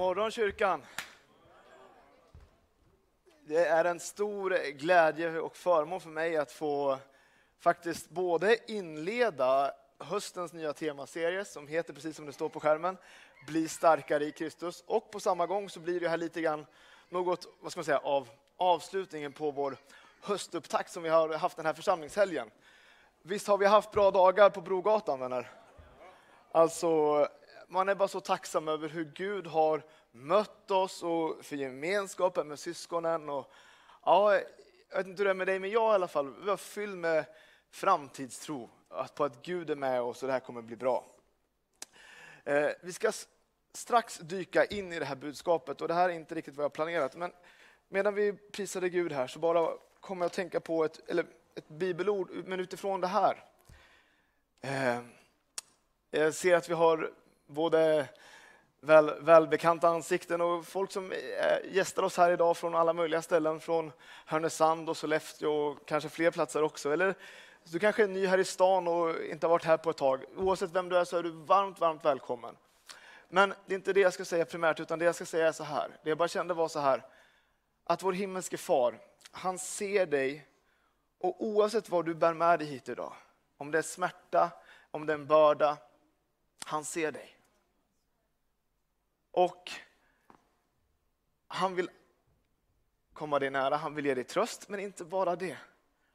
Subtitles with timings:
[0.00, 0.82] God morgon kyrkan!
[3.44, 6.98] Det är en stor glädje och förmån för mig att få
[7.58, 12.96] faktiskt både inleda höstens nya temaserie som heter precis som det står på skärmen,
[13.46, 14.84] Bli starkare i Kristus.
[14.86, 16.66] Och på samma gång så blir det här lite grann
[17.08, 19.76] något, vad ska man säga, av avslutningen på vår
[20.20, 22.50] höstupptakt som vi har haft den här församlingshelgen.
[23.22, 25.50] Visst har vi haft bra dagar på Brogatan vänner?
[26.52, 27.26] Alltså,
[27.70, 32.58] man är bara så tacksam över hur Gud har mött oss och för gemenskapen med
[32.58, 33.28] syskonen.
[33.28, 33.52] Och,
[34.04, 34.34] ja,
[34.88, 36.56] jag vet inte hur det är med dig, men jag i alla fall, vi var
[36.56, 37.24] fylld med
[37.70, 38.70] framtidstro
[39.14, 41.06] på att Gud är med oss och det här kommer bli bra.
[42.44, 43.12] Eh, vi ska
[43.72, 46.72] strax dyka in i det här budskapet och det här är inte riktigt vad jag
[46.72, 47.16] planerat.
[47.16, 47.32] Men
[47.88, 51.68] medan vi prisade Gud här så bara kommer jag att tänka på ett, eller ett
[51.68, 53.44] bibelord, men utifrån det här.
[54.60, 55.00] Eh,
[56.10, 57.12] jag ser att vi har
[57.50, 58.08] både
[58.80, 61.12] väl, välbekanta ansikten och folk som
[61.64, 63.92] gästar oss här idag från alla möjliga ställen, från
[64.26, 66.92] Härnösand och Sollefteå och kanske fler platser också.
[66.92, 67.14] Eller
[67.64, 70.24] du kanske är ny här i stan och inte har varit här på ett tag.
[70.36, 72.56] Oavsett vem du är så är du varmt, varmt välkommen.
[73.28, 75.52] Men det är inte det jag ska säga primärt, utan det jag ska säga är
[75.52, 75.96] så här.
[76.02, 77.04] Det jag bara kände var så här,
[77.84, 78.98] att vår himmelske far,
[79.30, 80.46] han ser dig
[81.20, 83.12] och oavsett vad du bär med dig hit idag,
[83.56, 84.50] om det är smärta,
[84.90, 85.76] om det är en börda,
[86.64, 87.39] han ser dig.
[89.30, 89.70] Och
[91.46, 91.90] han vill
[93.12, 95.56] komma dig nära, han vill ge dig tröst, men inte bara det.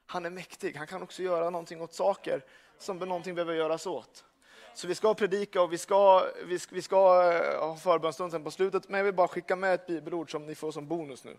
[0.06, 2.46] Han är mäktig, han kan också göra någonting åt saker
[2.78, 4.26] som någonting behöver göras åt.
[4.74, 8.44] Så vi ska predika och vi ska, vi ska, vi ska eh, ha förbönstund sen
[8.44, 11.24] på slutet, men jag vill bara skicka med ett bibelord som ni får som bonus
[11.24, 11.38] nu.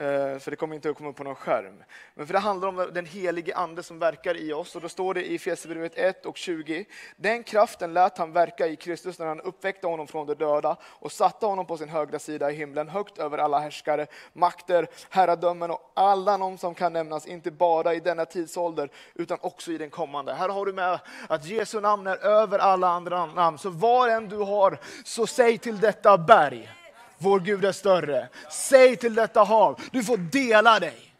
[0.00, 1.82] Eh, för det kommer inte att komma upp på någon skärm.
[2.14, 4.76] Men för det handlar om den helige ande som verkar i oss.
[4.76, 6.84] Och då står det i Efesierbrevet 1 och 20.
[7.16, 11.12] Den kraften lät han verka i Kristus när han uppväckte honom från de döda och
[11.12, 15.92] satte honom på sin högra sida i himlen, högt över alla härskare, makter, herradömen och
[15.94, 20.32] alla de som kan nämnas, inte bara i denna tidsålder utan också i den kommande.
[20.32, 23.58] Här har du med att Jesu namn är över alla andra namn.
[23.58, 26.79] Så var än du har, så säg till detta berg
[27.22, 28.28] vår Gud är större.
[28.50, 31.14] Säg till detta hav, du får dela dig.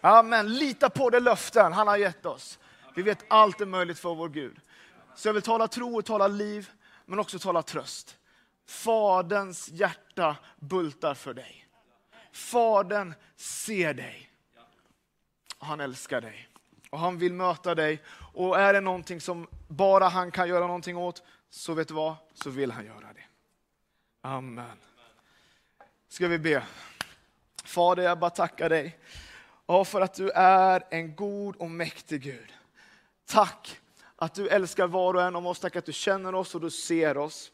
[0.00, 0.54] Amen.
[0.54, 2.58] Lita på de löften han har gett oss.
[2.94, 4.60] Vi vet allt är möjligt för vår Gud.
[5.14, 6.70] Så jag vill tala tro och tala liv,
[7.06, 8.16] men också tala tröst.
[8.66, 11.68] Faderns hjärta bultar för dig.
[12.32, 14.30] Fadern ser dig.
[15.58, 16.48] Han älskar dig.
[16.90, 18.02] Och han vill möta dig.
[18.32, 22.14] Och är det någonting som bara han kan göra någonting åt, så vet du vad?
[22.34, 23.24] Så vill han göra det.
[24.22, 24.76] Amen
[26.14, 26.62] ska vi be.
[27.64, 28.98] Fader, jag bara tackar dig
[29.66, 32.52] ja, för att du är en god och mäktig Gud.
[33.26, 33.80] Tack
[34.16, 35.60] att du älskar var och en av oss.
[35.60, 37.52] Tack att du känner oss och du ser oss.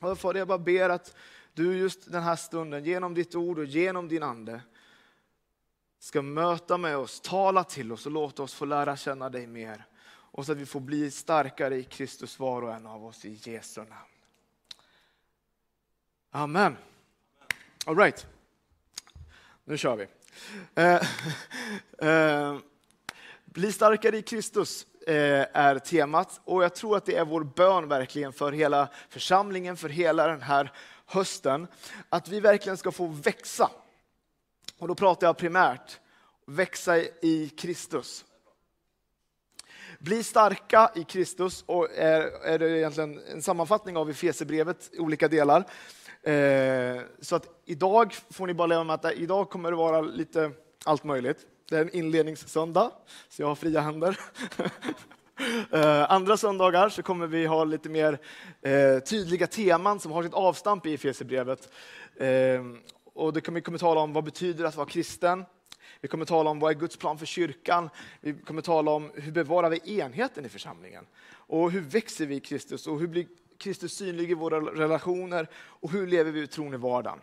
[0.00, 1.16] Och Fader, jag bara ber att
[1.52, 4.60] du just den här stunden, genom ditt ord och genom din ande,
[5.98, 9.86] ska möta med oss, tala till oss och låta oss få lära känna dig mer.
[10.06, 13.40] Och så att vi får bli starkare i Kristus var och en av oss i
[13.42, 13.92] Jesu namn.
[16.30, 16.76] Amen.
[17.86, 18.26] All right.
[19.64, 20.06] Nu kör vi.
[20.74, 21.02] Eh,
[22.10, 22.58] eh,
[23.44, 27.88] bli starkare i Kristus eh, är temat och jag tror att det är vår bön
[27.88, 30.72] verkligen för hela församlingen, för hela den här
[31.06, 31.66] hösten.
[32.08, 33.70] Att vi verkligen ska få växa.
[34.78, 36.00] Och då pratar jag primärt
[36.46, 38.24] växa i Kristus.
[39.98, 45.28] Bli starka i Kristus och är, är det egentligen en sammanfattning av Efesierbrevet i olika
[45.28, 45.64] delar.
[46.24, 50.50] Eh, så att idag får ni bara leva med att idag kommer det vara lite
[50.84, 51.38] allt möjligt.
[51.68, 52.90] Det är en inledningssöndag,
[53.28, 54.18] så jag har fria händer.
[55.72, 58.18] Eh, andra söndagar så kommer vi ha lite mer
[58.62, 61.68] eh, tydliga teman som har sitt avstamp i Efesierbrevet.
[62.16, 62.62] Eh,
[63.14, 65.44] och det kommer, vi kommer tala om vad betyder att vara kristen.
[66.00, 67.90] Vi kommer tala om vad är Guds plan för kyrkan.
[68.20, 71.06] Vi kommer tala om hur bevarar vi enheten i församlingen.
[71.30, 73.26] Och hur växer vi i Kristus och hur blir
[73.64, 77.20] Kristus synlig i våra relationer och hur lever vi ut tron i vardagen.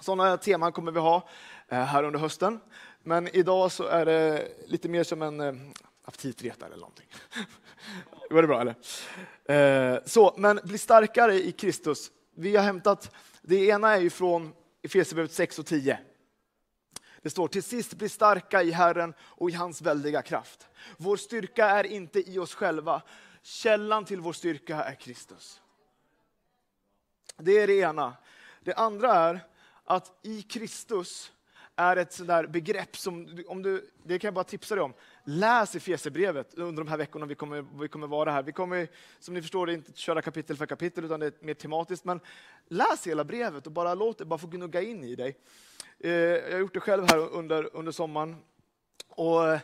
[0.00, 1.28] Sådana teman kommer vi ha
[1.68, 2.60] eh, här under hösten.
[3.02, 5.54] Men idag så är det lite mer som en eh,
[6.04, 7.06] aptitretare eller någonting.
[8.30, 9.94] Var det bra eller?
[9.94, 12.10] Eh, så, men bli starkare i Kristus.
[12.34, 13.10] Vi har hämtat,
[13.42, 14.52] det ena är ju från
[14.82, 15.98] Efesierbrevet 6 och 10.
[17.22, 20.68] Det står till sist bli starka i Herren och i hans väldiga kraft.
[20.96, 23.02] Vår styrka är inte i oss själva,
[23.48, 25.60] Källan till vår styrka är Kristus.
[27.36, 28.16] Det är det ena.
[28.60, 29.40] Det andra är
[29.84, 31.32] att i Kristus
[31.76, 34.94] är ett sånt där begrepp som, om du, det kan jag bara tipsa dig om.
[35.24, 38.42] Läs i Efesierbrevet under de här veckorna vi kommer, vi kommer vara här.
[38.42, 42.04] Vi kommer, som ni förstår, inte köra kapitel för kapitel, utan det är mer tematiskt.
[42.04, 42.20] Men
[42.66, 45.36] läs hela brevet och bara låt det bara få gnugga in i dig.
[45.98, 48.36] Eh, jag har gjort det själv här under, under sommaren.
[49.08, 49.58] Och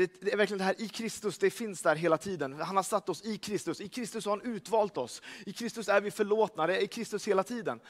[0.00, 2.52] det, det, är verkligen det här i Kristus, det finns där hela tiden.
[2.52, 3.80] Han har satt oss i Kristus.
[3.80, 5.22] I Kristus har han utvalt oss.
[5.46, 6.66] I Kristus är vi förlåtna.
[6.66, 7.80] Det är i Kristus hela tiden.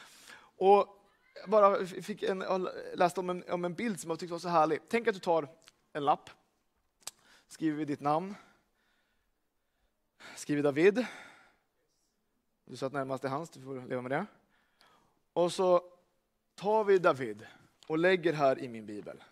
[0.57, 0.97] Och
[1.35, 4.49] jag bara fick en, läste om en, om en bild som jag tyckte var så
[4.49, 4.81] härlig.
[4.89, 5.49] Tänk att du tar
[5.93, 6.31] en lapp,
[7.49, 8.35] skriver ditt namn,
[10.37, 11.07] skriver David.
[12.65, 14.27] Du satt närmast till hans, du får leva med det.
[15.33, 15.83] Och så
[16.55, 17.47] tar vi David
[17.87, 19.23] och lägger här i min bibel.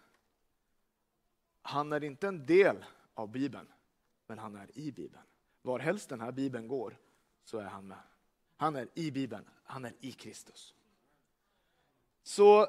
[1.68, 2.84] Han är inte en del
[3.14, 3.68] av Bibeln,
[4.26, 5.24] men han är i Bibeln.
[5.62, 6.96] Var helst den här Bibeln går
[7.44, 7.98] så är han med.
[8.56, 10.74] Han är i Bibeln, han är i Kristus.
[12.22, 12.66] Så,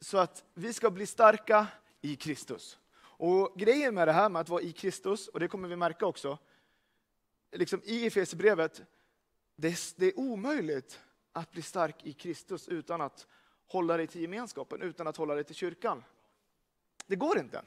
[0.00, 1.66] så att vi ska bli starka
[2.00, 2.78] i Kristus.
[3.00, 6.06] Och grejen med det här med att vara i Kristus, och det kommer vi märka
[6.06, 6.38] också,
[7.52, 8.82] liksom i Efesierbrevet,
[9.56, 11.00] det, det är omöjligt
[11.32, 13.26] att bli stark i Kristus utan att
[13.66, 16.04] hålla dig till gemenskapen, utan att hålla dig till kyrkan.
[17.06, 17.62] Det går inte.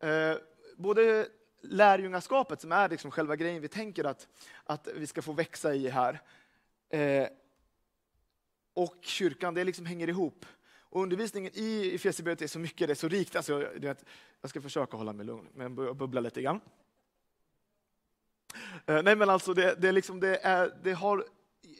[0.00, 0.36] Eh,
[0.76, 1.28] både
[1.60, 4.28] lärjungaskapet, som är liksom själva grejen vi tänker att,
[4.64, 6.20] att vi ska få växa i här,
[6.88, 7.28] eh,
[8.74, 10.46] och kyrkan, det liksom hänger ihop.
[10.78, 13.36] Och undervisningen i Efesierbrevet är så mycket, det är så rikt.
[13.36, 14.04] Alltså, vet,
[14.40, 16.60] jag ska försöka hålla mig lugn, men bubbla lite grann.
[18.86, 21.24] Eh, nej men alltså, det, det, liksom, det, är, det har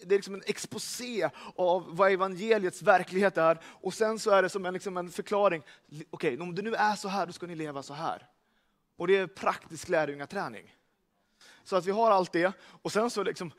[0.05, 3.59] det är liksom en exposé av vad evangeliets verklighet är.
[3.65, 5.63] Och sen så är det som en, liksom en förklaring.
[5.87, 8.27] Okej, okay, om det nu är så här, då ska ni leva så här.
[8.97, 10.75] Och det är praktisk lärjungaträning.
[11.65, 12.53] Så att vi har allt det.
[12.83, 13.53] Och sen så liksom,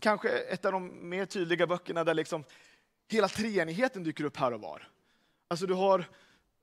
[0.00, 2.44] kanske ett av de mer tydliga böckerna där liksom
[3.08, 4.88] hela treenigheten dyker upp här och var.
[5.48, 6.04] Alltså du har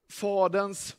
[0.09, 0.95] Faderns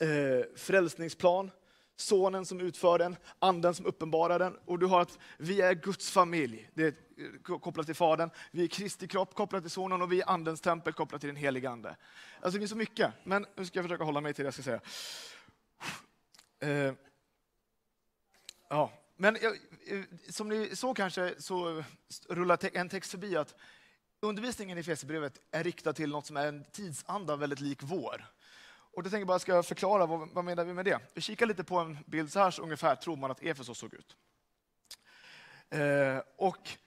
[0.00, 1.50] eh, frälsningsplan,
[1.96, 4.56] Sonen som utför den, Anden som uppenbarar den.
[4.64, 6.94] Och du har att vi är Guds familj, det är
[7.52, 8.30] eh, kopplat till Fadern.
[8.50, 11.36] Vi är Kristi kropp kopplat till Sonen och vi är Andens tempel kopplat till den
[11.36, 11.96] helige Ande.
[12.40, 14.54] Alltså det finns så mycket, men nu ska jag försöka hålla mig till det jag
[14.54, 14.80] ska säga.
[16.60, 16.94] Eh,
[18.68, 21.84] ja, men eh, som ni såg kanske så
[22.28, 23.54] rullar en text förbi att
[24.20, 28.33] undervisningen i Fesebrevet är riktad till något som är en tidsanda väldigt lik vår.
[28.96, 30.98] Och då tänker jag bara ska förklara, vad, vad menar vi med det?
[31.14, 33.94] Vi kikar lite på en bild, så här så ungefär tror man att Efesos såg
[33.94, 34.16] ut.
[35.70, 36.78] Eh, och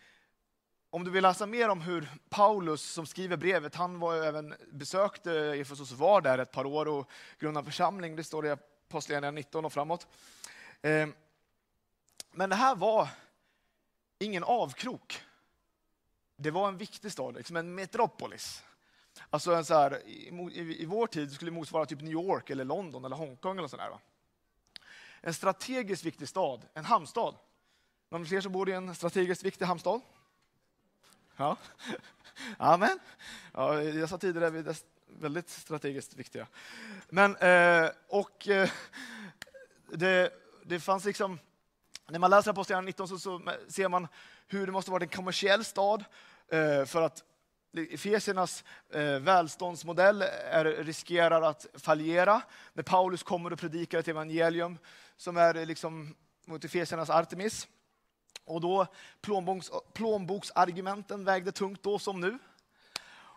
[0.89, 5.31] om du vill läsa mer om hur Paulus som skriver brevet, han var även besökte
[5.33, 7.09] Efesos och var där ett par år och
[7.39, 10.07] grundade församling, det står i Apostlagärningarna 19 och framåt.
[10.81, 11.07] Eh,
[12.31, 13.07] men det här var
[14.19, 15.21] ingen avkrok.
[16.36, 18.63] Det var en viktig stad, liksom en metropolis.
[19.30, 22.50] Alltså en så här, i, i, i, vår tid skulle det motsvara typ New York,
[22.50, 23.58] eller London eller Hongkong.
[23.58, 24.00] eller sådär, va?
[25.21, 27.36] En strategiskt viktig stad, en hamnstad.
[28.09, 30.02] Någon fler som bor i en strategiskt viktig hamnstad?
[31.36, 31.57] Ja,
[32.57, 33.00] Amen.
[33.54, 34.76] Ja, jag sa tidigare, vi är
[35.07, 36.47] väldigt strategiskt viktiga.
[37.09, 38.69] Men, eh, och eh,
[39.94, 40.31] det,
[40.66, 41.40] det fanns liksom
[42.09, 44.07] när man läser Apostlagärningarna 19 så, så, ser man
[44.47, 46.06] hur det måste vara en kommersiell stad
[46.47, 47.24] eh, för att
[47.74, 50.21] Efesiernas eh, välståndsmodell
[50.52, 52.42] är, riskerar att fallera
[52.74, 54.78] när Paulus kommer och predikar ett evangelium
[55.18, 57.68] som är liksom mot Efesiernas Artemis.
[58.45, 58.88] Och då
[59.21, 62.38] plånboks, plånboksargumenten vägde tungt då som nu.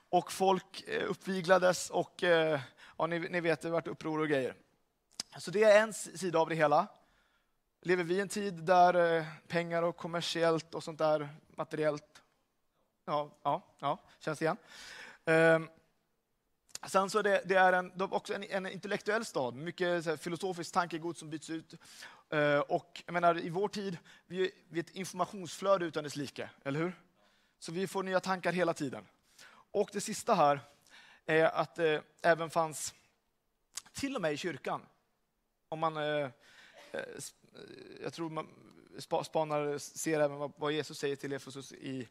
[0.08, 2.60] Och folk eh, uppviglades och eh,
[2.98, 4.54] ja, ni, ni vet, det vart uppror och grejer.
[5.38, 6.86] Så det är en sida av det hela.
[7.82, 12.19] Lever vi i en tid där pengar och kommersiellt och sånt där materiellt,
[13.04, 14.56] ja, ja, ja känns igen.
[15.24, 15.68] Ehm,
[16.86, 20.74] sen så det, det är en, också en, en, intellektuell stad, mycket så här, filosofiskt
[20.74, 21.74] tankegods som byts ut.
[22.30, 26.50] Ehm, och jag menar, i vår tid, vi, vi är ett informationsflöde utan dess like,
[26.64, 26.92] eller hur?
[27.58, 29.04] Så vi får nya tankar hela tiden.
[29.72, 30.60] Och det sista här
[31.26, 32.94] är att det även fanns,
[33.92, 34.86] till och med i kyrkan,
[35.68, 36.30] om man eh, eh,
[36.92, 37.02] eh
[38.02, 38.48] jag tror man
[39.24, 42.08] spanar ser även vad Jesus säger till Efesus i,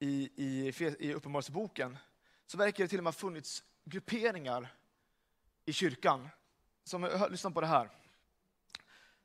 [0.00, 1.98] i, i, i Uppenbarelseboken,
[2.46, 4.74] så verkar det till och med ha funnits grupperingar
[5.64, 6.28] i kyrkan,
[6.84, 7.90] som, lyssna på det här,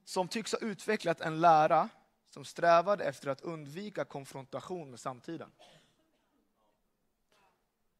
[0.03, 1.89] som tycks ha utvecklat en lära
[2.29, 5.51] som strävade efter att undvika konfrontation med samtiden.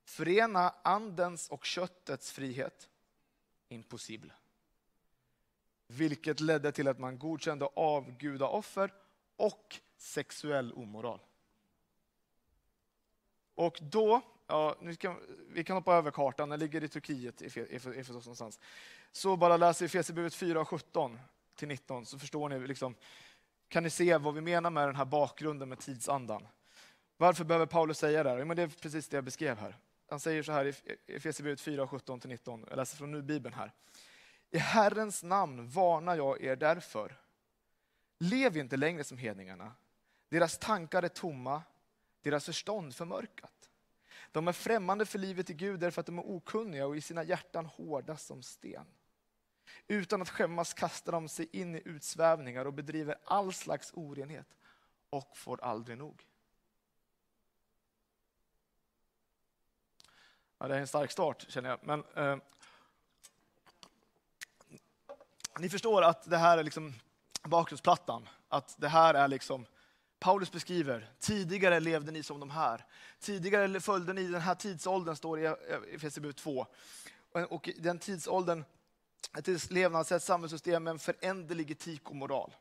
[0.03, 2.89] Förena andens och köttets frihet.
[3.69, 4.33] Impossible
[5.87, 8.93] vilket ledde till att man godkände avgudaoffer
[9.35, 11.19] och sexuell omoral.
[13.55, 15.15] Och då ja, nu kan,
[15.47, 18.59] vi kan hoppa över kartan, den ligger i Turkiet, i Efesos någonstans.
[19.11, 21.19] Så bara läser Efesierbrevet 4, 17
[21.55, 22.95] till 19 så förstår ni, liksom,
[23.67, 26.47] kan ni se vad vi menar med den här bakgrunden med tidsandan.
[27.17, 28.45] Varför behöver Paulus säga det här?
[28.45, 29.77] Men det är precis det jag beskrev här.
[30.09, 30.73] Han säger så här i
[31.07, 32.65] Efesierbrevet 4, 17 till 19.
[32.69, 33.71] Jag läser från nu Bibeln här.
[34.51, 37.15] I Herrens namn varnar jag er därför.
[38.19, 39.71] Lev inte längre som hedningarna.
[40.29, 41.61] Deras tankar är tomma,
[42.25, 43.69] deras förstånd förmörkat.
[44.31, 47.23] De är främmande för livet i Gud därför att de är okunniga och i sina
[47.23, 48.85] hjärtan hårda som sten.
[49.87, 54.47] Utan att skämmas kastar de sig in i utsvävningar och bedriver all slags orenhet
[55.09, 56.25] och får aldrig nog.
[60.57, 61.79] Ja, det är en stark start känner jag.
[61.83, 62.37] Men, eh,
[65.59, 66.93] ni förstår att det här är liksom
[67.43, 68.29] bakgrundsplattan.
[68.47, 69.65] Att det här är liksom
[70.25, 72.85] Paulus beskriver, tidigare levde ni som de här.
[73.19, 76.67] Tidigare följde ni den här tidsåldern, står det i Efesierbrevet 2.
[77.49, 78.63] Och den tidsåldern,
[79.37, 82.55] ett levnadssätt, samhällssystem med en föränderlig etik och moral.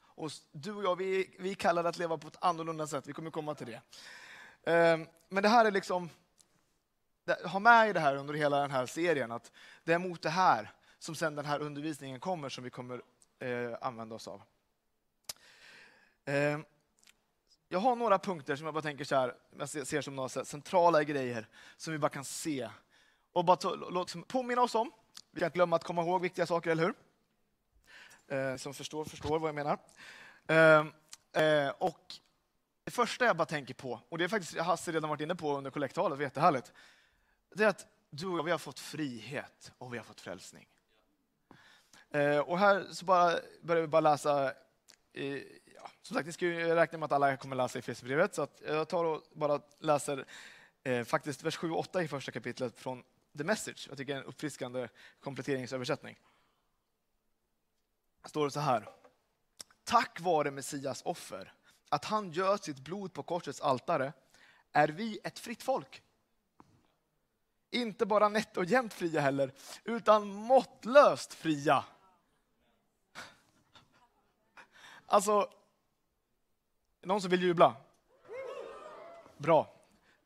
[0.00, 3.12] Och du och jag, vi, vi kallar det att leva på ett annorlunda sätt, vi
[3.12, 3.80] kommer komma till det.
[4.72, 6.10] Ehm, men det här är liksom,
[7.44, 9.52] ha med i det här under hela den här serien, att
[9.84, 13.02] det är mot det här som sen den här undervisningen kommer, som vi kommer
[13.38, 14.42] eh, använda oss av.
[16.28, 16.64] Ehm,
[17.68, 21.04] jag har några punkter som jag bara tänker så här, jag ser som några centrala
[21.04, 22.68] grejer som vi bara kan se
[23.32, 24.92] och bara ta, låt, påminna oss om.
[25.30, 26.94] Vi kan inte glömma att komma ihåg viktiga saker, eller hur?
[28.38, 29.78] Eh, som förstår, förstår vad jag menar.
[30.46, 30.86] Eh,
[31.44, 32.14] eh, och
[32.84, 35.56] det första jag bara tänker på, och det är faktiskt Hasse redan varit inne på
[35.56, 36.72] under kollektalet, jättehärligt.
[37.54, 40.68] Det är att du och jag, vi har fått frihet och vi har fått frälsning.
[42.10, 44.52] Eh, och här så bara, börjar vi bara läsa
[45.82, 48.42] ja, som sagt, ni ska ju räkna med att alla kommer läsa i Efesierbrevet, så
[48.42, 50.24] att jag tar och bara läser
[50.84, 53.02] eh, faktiskt vers 7 och 8 i första kapitlet från
[53.38, 53.86] The Message.
[53.88, 54.88] Jag tycker det är en uppfriskande
[55.20, 56.18] kompletteringsöversättning.
[58.24, 58.88] står det så här.
[59.84, 61.52] Tack vare Messias offer,
[61.88, 64.12] att han gör sitt blod på korsets altare,
[64.72, 66.02] är vi ett fritt folk.
[67.70, 69.52] Inte bara nätt och jämnt fria heller,
[69.84, 71.84] utan måttlöst fria.
[75.06, 75.50] Alltså,
[77.02, 77.76] någon som vill jubla?
[79.36, 79.74] Bra.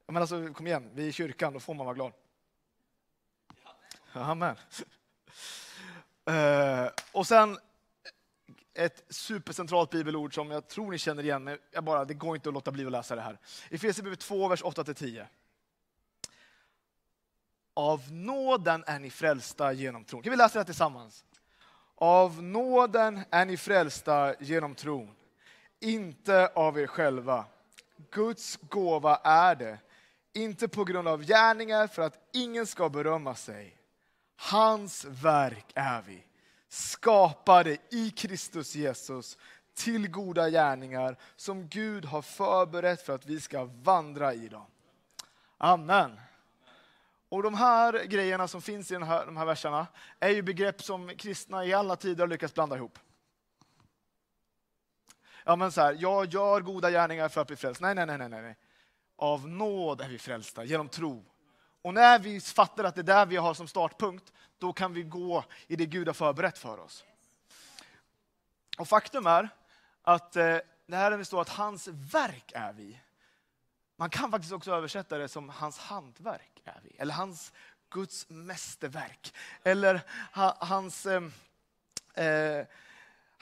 [0.06, 2.12] Men alltså, kom igen, vi är i kyrkan, då får man vara glad.
[4.12, 4.56] Amen.
[6.30, 7.58] Uh, och sen
[8.74, 12.48] ett supercentralt bibelord som jag tror ni känner igen, men jag bara, det går inte
[12.48, 13.38] att låta bli att läsa det här.
[13.68, 15.26] I Efesierbrevet 2, vers 8-10.
[17.74, 20.22] Av nåden är ni frälsta genom tron.
[20.22, 21.24] Kan vi läsa det här tillsammans?
[21.94, 25.14] Av nåden är ni frälsta genom tron
[25.82, 27.44] inte av er själva.
[28.10, 29.78] Guds gåva är det,
[30.32, 33.76] inte på grund av gärningar för att ingen ska berömma sig.
[34.36, 36.24] Hans verk är vi,
[36.68, 39.38] skapade i Kristus Jesus
[39.74, 44.66] till goda gärningar som Gud har förberett för att vi ska vandra i dem.
[45.58, 46.20] Amen.
[47.28, 49.86] Och De här grejerna som finns i de här, de här verserna
[50.20, 52.98] är ju begrepp som kristna i alla tider har lyckats blanda ihop
[55.44, 57.80] ja, men så här, jag gör goda gärningar för att bli frälst.
[57.80, 58.56] Nej, nej, nej, nej, nej.
[59.16, 61.24] Av nåd är vi frälsta, genom tro.
[61.82, 65.02] Och när vi fattar att det är där vi har som startpunkt, då kan vi
[65.02, 67.04] gå i det Gud har förberett för oss.
[68.78, 69.48] Och faktum är
[70.02, 70.56] att eh,
[70.86, 73.00] det här det står att hans verk är vi.
[73.96, 76.96] Man kan faktiskt också översätta det som hans hantverk är vi.
[76.98, 77.52] Eller hans
[77.90, 79.34] Guds mästerverk.
[79.62, 80.00] Eller
[80.34, 81.22] ha, hans eh,
[82.14, 82.66] eh,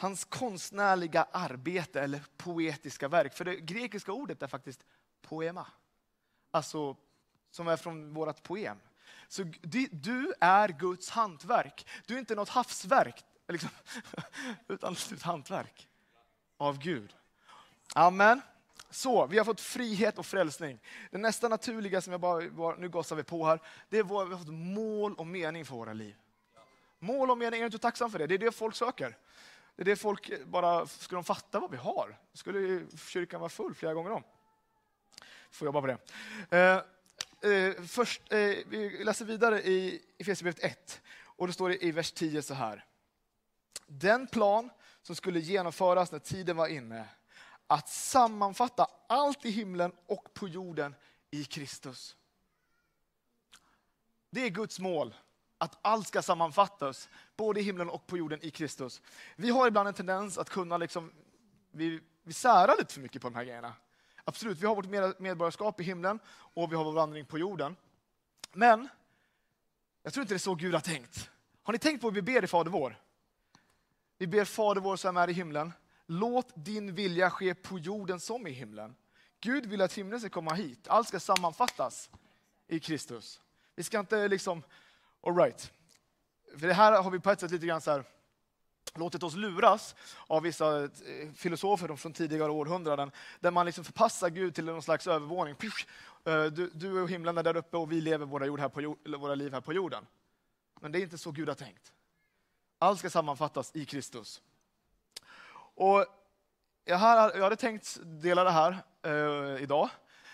[0.01, 3.35] hans konstnärliga arbete eller poetiska verk.
[3.35, 4.85] För det grekiska ordet är faktiskt
[5.23, 5.67] poema.
[6.51, 6.97] Alltså,
[7.51, 8.79] som är från vårt poem.
[9.29, 11.87] Så du är Guds hantverk.
[12.07, 13.71] Du är inte något havsverk, liksom,
[14.69, 15.89] utan ett hantverk
[16.57, 17.15] av Gud.
[17.95, 18.41] Amen.
[18.91, 20.79] Så, vi har fått frihet och frälsning.
[21.11, 24.33] Det nästa naturliga som jag bara, nu gossar vi på här, det är att vi
[24.33, 26.17] har fått mål och mening för våra liv.
[26.99, 28.27] Mål och mening, är du inte tacksam för det?
[28.27, 29.17] Det är det folk söker.
[29.81, 33.75] Det är det folk bara, skulle de fatta vad vi har, skulle kyrkan vara full
[33.75, 34.23] flera gånger om.
[35.51, 35.99] Får jobba på det.
[36.51, 41.91] Eh, eh, först, eh, vi läser vidare i Efesierbrevet 1 och då står det i
[41.91, 42.85] vers 10 så här.
[43.87, 44.71] Den plan
[45.03, 47.09] som skulle genomföras när tiden var inne,
[47.67, 50.95] att sammanfatta allt i himlen och på jorden
[51.31, 52.17] i Kristus.
[54.31, 55.15] Det är Guds mål
[55.61, 59.01] att allt ska sammanfattas, både i himlen och på jorden i Kristus.
[59.37, 61.13] Vi har ibland en tendens att kunna, liksom,
[61.71, 63.75] vi, vi särar lite för mycket på de här grejerna.
[64.25, 67.77] absolut, vi har vårt medborgarskap i himlen och vi har vår vandring på jorden.
[68.53, 68.89] Men
[70.03, 71.31] jag tror inte det är så Gud har tänkt.
[71.63, 72.97] Har ni tänkt på hur vi ber i Fader vår?
[74.19, 75.73] Vi ber Fader vår som är i himlen.
[76.07, 78.95] Låt din vilja ske på jorden som i himlen.
[79.41, 80.89] Gud vill att himlen ska komma hit.
[80.89, 82.11] Allt ska sammanfattas
[82.69, 83.41] i Kristus.
[83.75, 84.63] Vi ska inte liksom,
[85.23, 85.73] all right.
[86.59, 88.05] För det här har vi på ett sätt lite grann så här,
[88.95, 89.95] låtit oss luras
[90.27, 90.89] av vissa eh,
[91.35, 93.11] filosofer från tidigare århundraden,
[93.41, 95.57] där man liksom förpassar Gud till någon slags övervåning.
[96.25, 98.81] Eh, du, du och himlen är där uppe och vi lever våra, jord här på
[98.81, 100.07] jord, våra liv här på jorden.
[100.81, 101.93] Men det är inte så Gud har tänkt.
[102.79, 104.43] Allt ska sammanfattas i Kristus.
[105.75, 106.07] Och
[106.85, 109.89] jag, här, jag hade tänkt dela det här eh, idag,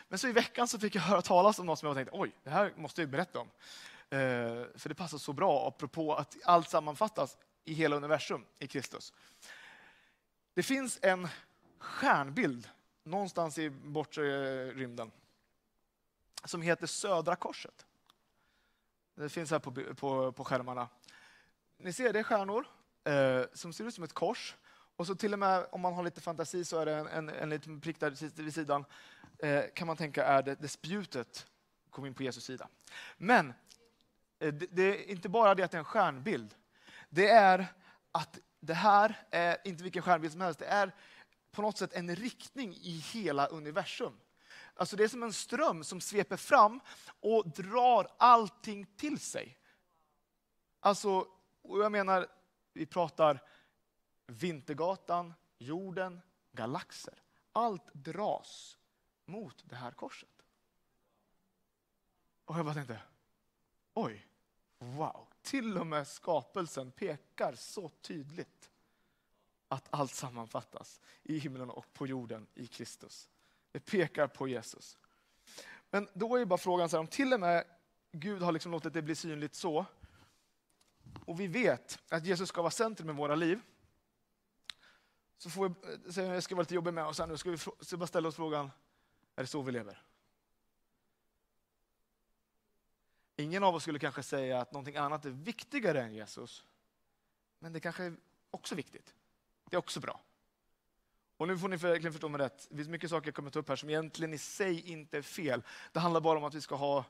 [0.08, 2.32] men så i veckan så fick jag höra talas om något som jag tänkte, oj,
[2.44, 3.50] det här måste jag berätta om.
[4.10, 4.18] Eh,
[4.74, 9.12] för det passar så bra, apropå att allt sammanfattas i hela universum i Kristus.
[10.54, 11.28] Det finns en
[11.78, 12.68] stjärnbild
[13.02, 15.10] någonstans i bortre eh, rymden
[16.44, 17.86] som heter Södra korset.
[19.14, 20.88] Det finns här på, på, på skärmarna.
[21.78, 22.66] Ni ser, det är stjärnor
[23.04, 24.56] eh, som ser ut som ett kors.
[24.96, 27.28] Och så till och med om man har lite fantasi så är det en, en,
[27.28, 28.84] en liten prick där vid sidan.
[29.38, 31.46] Eh, kan man tänka är det, det spjutet
[31.90, 32.68] kom in på Jesus sida.
[33.16, 33.52] Men
[34.38, 36.54] Eh, det, är inte bara det att det är en stjärnbild.
[37.08, 37.66] Det är
[38.12, 40.58] att det här är inte vilken stjärnbild som helst.
[40.58, 40.94] Det är
[41.50, 44.20] på något sätt en riktning i hela universum.
[44.74, 46.80] Alltså det är som en ström som sveper fram
[47.20, 49.58] och drar allting till sig.
[50.80, 51.26] Alltså,
[51.62, 52.26] jag menar,
[52.72, 53.42] vi pratar
[54.26, 56.20] Vintergatan, jorden,
[56.52, 57.22] galaxer.
[57.52, 58.78] Allt dras
[59.24, 60.28] mot det här korset.
[62.44, 63.00] Och jag bara tänkte,
[63.96, 64.26] oj,
[64.78, 65.28] wow.
[65.42, 68.70] Till och med skapelsen pekar så tydligt
[69.68, 73.28] att allt sammanfattas i himlen och på jorden i Kristus.
[73.72, 74.98] Det pekar på Jesus.
[75.90, 77.64] Men då är bara frågan, så här, om till och med
[78.12, 79.86] Gud har liksom låtit det bli synligt så,
[81.24, 83.60] och vi vet att Jesus ska vara centrum i våra liv,
[85.38, 87.58] så får vi, eh, jag ska vara lite jobbig med oss här nu, ska vi
[87.58, 88.70] ska bara ställa oss frågan,
[89.36, 90.05] är det så vi lever?
[93.36, 96.64] Ingen av oss skulle kanske säga att någonting annat är viktigare än Jesus.
[97.58, 98.16] Men det kanske är
[98.50, 99.14] också viktigt.
[99.70, 100.20] Det är också bra.
[101.36, 102.66] Och nu får ni verkligen förstå mig rätt.
[102.70, 105.22] Det finns mycket saker jag kommer ta upp här som egentligen i sig inte är
[105.22, 105.62] fel.
[105.92, 107.04] Det handlar bara om att vi ska ha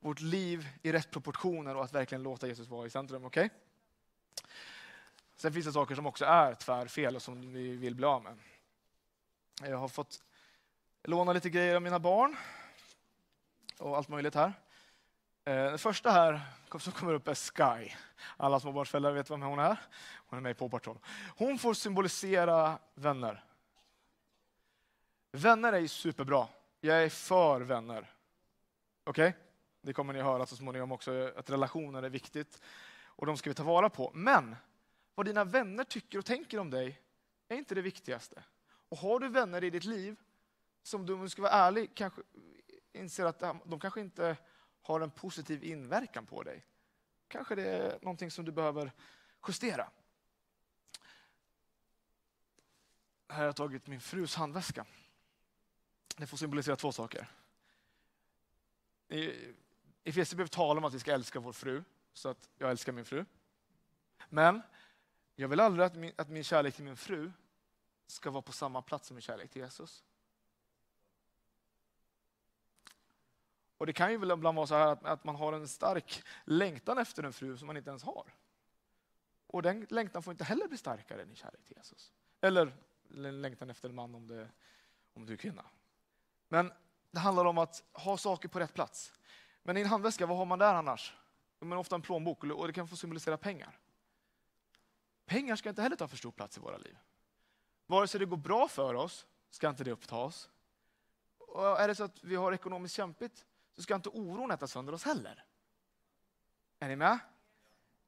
[0.00, 3.24] vårt liv i rätt proportioner och att verkligen låta Jesus vara i centrum.
[3.24, 3.48] Okay?
[5.36, 8.38] Sen finns det saker som också är tvärfel och som vi vill bli av med.
[9.62, 10.22] Jag har fått
[11.02, 12.36] låna lite grejer av mina barn
[13.78, 14.52] och allt möjligt här.
[15.44, 16.40] Eh, Den första här
[16.78, 17.92] som kommer upp är Sky.
[18.36, 19.76] Alla småbarnsföräldrar vet vem hon är.
[20.26, 20.98] Hon är med i Paw Patrol.
[21.36, 23.44] Hon får symbolisera vänner.
[25.32, 26.48] Vänner är superbra.
[26.80, 28.10] Jag är för vänner.
[29.04, 29.28] Okej?
[29.28, 29.40] Okay?
[29.80, 32.62] Det kommer ni att höra så småningom också, att relationer är viktigt.
[33.04, 34.10] Och de ska vi ta vara på.
[34.14, 34.56] Men
[35.14, 37.00] vad dina vänner tycker och tänker om dig
[37.48, 38.42] är inte det viktigaste.
[38.88, 40.16] Och har du vänner i ditt liv
[40.82, 42.22] som du, om du ska vara ärlig, kanske
[42.92, 44.36] inser att de kanske inte
[44.82, 46.64] har en positiv inverkan på dig.
[47.28, 48.92] Kanske det är någonting som du behöver
[49.48, 49.90] justera.
[53.28, 54.86] Här har jag tagit min frus handväska.
[56.16, 57.28] Det får symbolisera två saker.
[59.08, 59.54] I
[60.04, 63.24] Efesierbrevet talar om att vi ska älska vår fru, så att jag älskar min fru.
[64.28, 64.62] Men
[65.34, 67.32] jag vill aldrig att min, att min kärlek till min fru
[68.06, 70.04] ska vara på samma plats som min kärlek till Jesus.
[73.82, 76.98] Och Det kan ju ibland vara så här att, att man har en stark längtan
[76.98, 78.34] efter en fru som man inte ens har.
[79.46, 82.12] Och den längtan får inte heller bli starkare än i kärlek till Jesus.
[82.40, 82.72] Eller
[83.10, 84.48] längtan efter en man om, det,
[85.14, 85.64] om du är kvinna.
[86.48, 86.72] Men
[87.10, 89.12] det handlar om att ha saker på rätt plats.
[89.62, 91.14] Men i en handväska, vad har man där annars?
[91.58, 93.78] Men ofta en plånbok och det kan få symbolisera pengar.
[95.26, 96.98] Pengar ska inte heller ta för stor plats i våra liv.
[97.86, 100.50] Vare sig det går bra för oss ska inte det upptas.
[101.38, 104.92] Och är det så att vi har ekonomiskt kämpigt så ska inte oron äta sönder
[104.92, 105.44] oss heller.
[106.78, 107.18] Är ni med?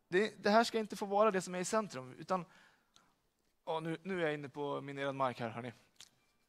[0.08, 2.14] Det, det här ska inte få vara det som är i centrum.
[2.18, 2.44] Utan,
[3.64, 5.72] oh, nu, nu är jag inne på minerad mark här, hörni.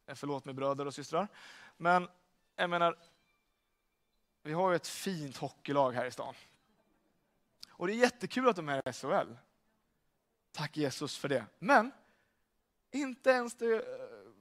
[0.05, 1.27] Eh, förlåt mig bröder och systrar.
[1.77, 2.07] Men
[2.55, 2.97] jag menar,
[4.43, 6.33] vi har ju ett fint hockeylag här i stan.
[7.69, 9.35] Och det är jättekul att de är i SHL.
[10.51, 11.45] Tack Jesus för det.
[11.59, 11.91] Men
[12.91, 13.81] inte ens det eh,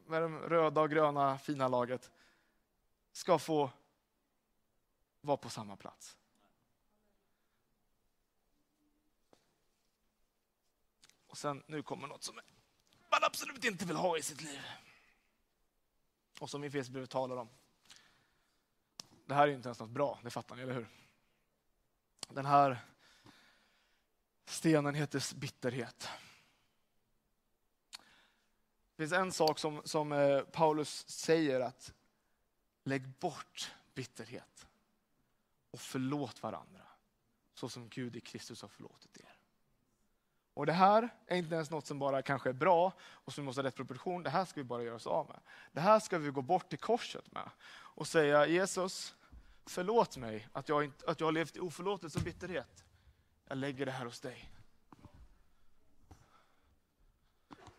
[0.06, 2.10] med de röda och gröna fina laget
[3.12, 3.70] ska få
[5.24, 6.16] vara på samma plats.
[11.26, 12.40] Och sen, nu kommer något som
[13.10, 14.60] man absolut inte vill ha i sitt liv.
[16.40, 17.48] Och som Efesierbrevet talar om.
[19.26, 20.88] Det här är inte ens något bra, det fattar ni, eller hur?
[22.28, 22.78] Den här
[24.44, 26.08] stenen heter bitterhet.
[28.96, 31.92] Det finns en sak som, som eh, Paulus säger att
[32.82, 34.66] lägg bort bitterhet
[35.74, 36.80] och förlåt varandra
[37.54, 39.36] så som Gud i Kristus har förlåtit er.
[40.54, 43.60] Och Det här är inte ens något som bara kanske är bra och som måste
[43.60, 44.22] ha rätt proportion.
[44.22, 45.40] Det här ska vi bara göra oss av med.
[45.72, 49.14] Det här ska vi gå bort till korset med och säga Jesus,
[49.66, 52.84] förlåt mig att jag, inte, att jag har levt i oförlåtelse och bitterhet.
[53.48, 54.50] Jag lägger det här hos dig.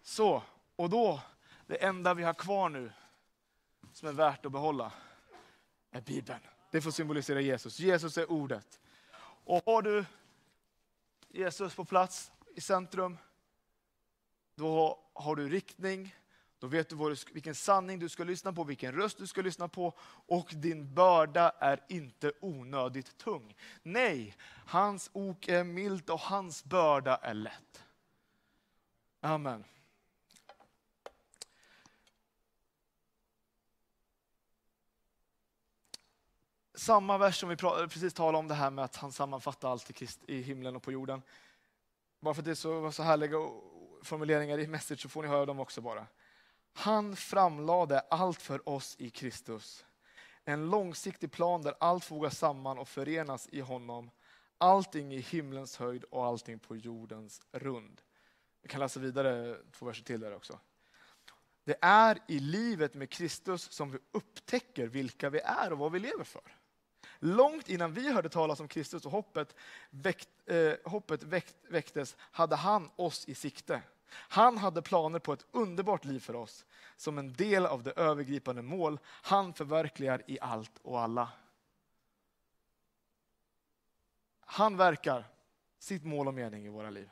[0.02, 0.44] Så,
[0.76, 1.22] och då,
[1.66, 2.92] det enda vi har kvar nu
[3.94, 4.92] som är värt att behålla
[5.92, 6.42] är Bibeln.
[6.76, 7.80] Det får symbolisera Jesus.
[7.80, 8.80] Jesus är ordet.
[9.46, 10.06] Och har du
[11.30, 13.18] Jesus på plats i centrum,
[14.56, 16.16] då har du riktning,
[16.60, 19.94] då vet du vilken sanning du ska lyssna på, vilken röst du ska lyssna på
[20.28, 23.56] och din börda är inte onödigt tung.
[23.84, 24.36] Nej,
[24.66, 27.84] hans ok är milt och hans börda är lätt.
[29.22, 29.64] Amen.
[36.76, 40.42] Samma vers som vi precis talade om, det här med att han sammanfattar allt i
[40.42, 41.22] himlen och på jorden.
[42.20, 43.38] Bara för att det var så härliga
[44.04, 46.08] formuleringar i message så får ni höra dem också bara.
[46.74, 49.86] Han framlade allt för oss i Kristus.
[50.46, 54.12] En långsiktig plan där allt fogas samman och förenas i honom.
[54.58, 58.02] Allting i himlens höjd och allting på jordens rund.
[58.62, 60.60] Vi kan läsa vidare två verser till där också.
[61.64, 66.00] Det är i livet med Kristus som vi upptäcker vilka vi är och vad vi
[66.00, 66.56] lever för.
[67.20, 69.56] Långt innan vi hörde talas om Kristus och hoppet,
[69.90, 73.82] väckt, eh, hoppet väckt, väcktes hade han oss i sikte.
[74.12, 78.62] Han hade planer på ett underbart liv för oss som en del av det övergripande
[78.62, 81.30] mål han förverkligar i allt och alla.
[84.40, 85.26] Han verkar
[85.80, 87.10] sitt mål och mening i våra liv.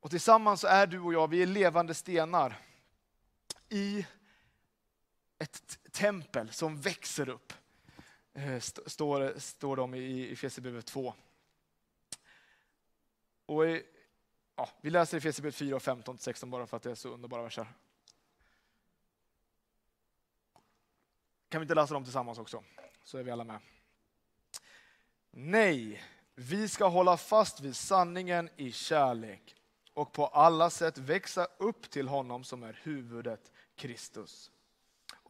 [0.00, 2.58] Och tillsammans är du och jag, vi är levande stenar
[3.68, 4.06] i
[5.38, 7.52] ett tempel som växer upp.
[8.34, 11.14] Eh, står, står de i Efesierbrevet 2.
[13.46, 13.82] Och i,
[14.56, 17.42] ja, vi läser Efesierbrevet 4 och 15 16 bara för att det är så underbara
[17.42, 17.66] verser.
[21.48, 22.64] Kan vi inte läsa dem tillsammans också?
[23.02, 23.60] Så är vi alla med.
[25.30, 26.02] Nej,
[26.34, 29.56] vi ska hålla fast vid sanningen i kärlek
[29.94, 34.50] och på alla sätt växa upp till honom som är huvudet, Kristus.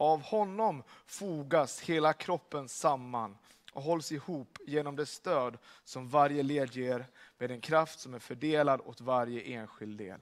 [0.01, 3.37] Av honom fogas hela kroppen samman
[3.73, 8.19] och hålls ihop genom det stöd som varje led ger med en kraft som är
[8.19, 10.19] fördelad åt varje enskild del.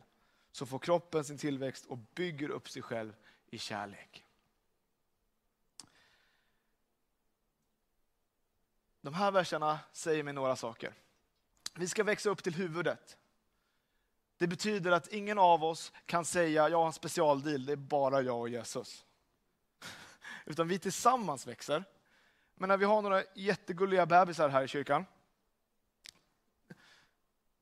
[0.51, 3.13] Så får kroppen sin tillväxt och bygger upp sig själv
[3.47, 4.25] i kärlek.
[9.01, 10.93] De här verserna säger mig några saker.
[11.75, 13.17] Vi ska växa upp till huvudet.
[14.37, 18.21] Det betyder att ingen av oss kan säga, jag har en specialdeal, det är bara
[18.21, 19.05] jag och Jesus
[20.49, 21.83] utan vi tillsammans växer.
[22.55, 25.05] Men när vi har några jättegulliga bebisar här i kyrkan.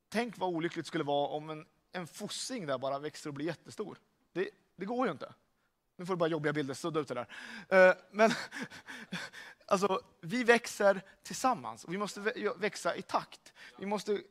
[0.09, 3.45] Tänk vad olyckligt det skulle vara om en, en fossing där bara växer och blir
[3.45, 3.97] jättestor.
[4.31, 5.33] Det, det går ju inte.
[5.97, 7.27] Nu får du bara jobbiga bilder, sudda ut det där.
[7.89, 8.31] Eh, men
[9.65, 12.19] alltså, vi växer tillsammans och vi måste
[12.57, 13.53] växa i takt.
[13.77, 14.21] Vi måste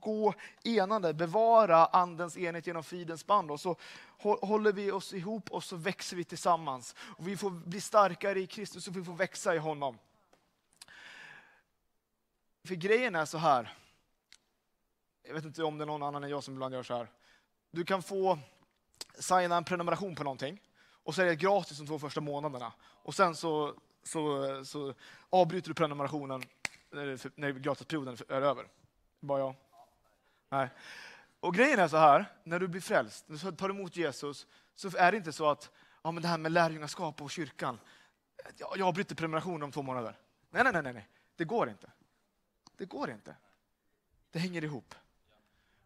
[0.00, 3.50] gå enade, bevara andens enhet genom fridens band.
[3.50, 3.76] Och så
[4.18, 6.94] håller vi oss ihop och så växer vi tillsammans.
[6.98, 9.98] Och vi får bli starkare i Kristus och vi får växa i honom.
[12.64, 13.74] För grejen är så här.
[15.22, 17.10] Jag vet inte om det är någon annan än jag som ibland gör så här.
[17.70, 18.38] Du kan få
[19.18, 20.60] signa en prenumeration på någonting
[21.08, 22.72] och så är det gratis de två första månaderna.
[22.80, 24.94] Och sen så, så, så
[25.30, 26.42] avbryter du prenumerationen
[26.90, 28.66] när, när gratisperioden är över.
[29.20, 29.54] Bara jag?
[30.48, 30.68] Nej.
[31.40, 34.96] Och grejen är så här, när du blir frälst, när du tar emot Jesus, så
[34.96, 35.70] är det inte så att
[36.02, 37.80] ja, men det här med lärjungaskap och kyrkan,
[38.56, 40.16] jag avbryter prenumerationen om två månader.
[40.50, 41.90] Nej, nej, nej, nej, det går inte.
[42.76, 43.36] Det går inte.
[44.30, 44.94] Det hänger ihop.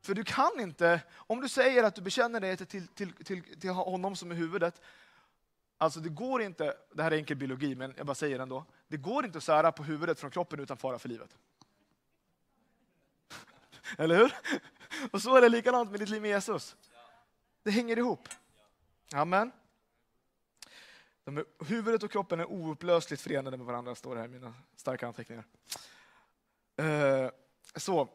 [0.00, 3.70] För du kan inte, om du säger att du bekänner dig till, till, till, till
[3.70, 4.80] honom som är huvudet,
[5.82, 8.64] Alltså det går inte, det här är enkel biologi men jag bara säger det ändå.
[8.88, 11.36] Det går inte att sära på huvudet från kroppen utan fara för livet.
[13.98, 14.34] Eller hur?
[15.10, 16.76] Och så är det likadant med ditt liv med Jesus.
[17.62, 18.28] Det hänger ihop.
[19.14, 19.52] Amen.
[21.24, 24.54] De är, huvudet och kroppen är oupplösligt förenade med varandra, står det här i mina
[24.76, 25.44] starka anteckningar.
[26.76, 27.30] Eh,
[27.76, 28.08] så.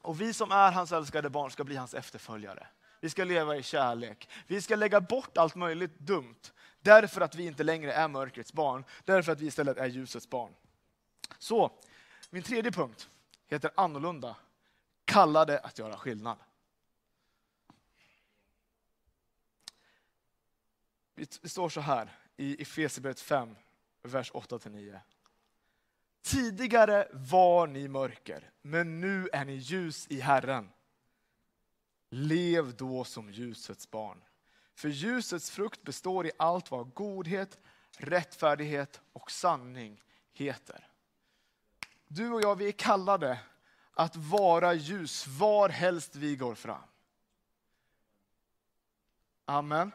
[0.00, 2.66] Och vi som är hans älskade barn ska bli hans efterföljare.
[3.00, 4.28] Vi ska leva i kärlek.
[4.46, 6.52] Vi ska lägga bort allt möjligt dumt.
[6.80, 8.84] Därför att vi inte längre är mörkrets barn.
[9.04, 10.54] Därför att vi istället är ljusets barn.
[11.38, 11.72] Så,
[12.30, 13.08] min tredje punkt
[13.46, 14.36] heter annorlunda.
[15.04, 16.38] Kallade att göra skillnad.
[21.14, 23.56] Det står så här i Efesierbrevet 5,
[24.02, 25.00] vers 8-9.
[26.22, 30.70] Tidigare var ni mörker, men nu är ni ljus i Herren.
[32.10, 34.24] Lev då som ljusets barn.
[34.74, 37.58] För ljusets frukt består i allt vad godhet,
[37.96, 40.88] rättfärdighet och sanning heter.
[42.08, 43.40] Du och jag, vi är kallade
[43.92, 46.82] att vara ljus var helst vi går fram.
[49.44, 49.92] Amen.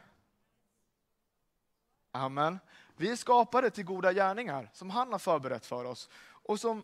[2.12, 2.60] Amen.
[2.96, 6.10] Vi är skapade till goda gärningar som han har förberett för oss.
[6.16, 6.84] Och som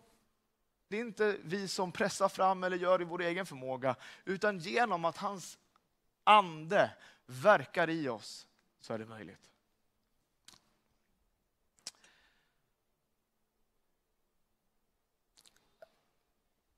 [0.89, 5.05] det är inte vi som pressar fram eller gör i vår egen förmåga, utan genom
[5.05, 5.57] att hans
[6.23, 6.91] ande
[7.25, 8.47] verkar i oss
[8.79, 9.49] så är det möjligt.